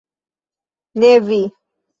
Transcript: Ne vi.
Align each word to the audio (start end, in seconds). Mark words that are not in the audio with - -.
Ne 0.99 1.13
vi. 1.27 1.41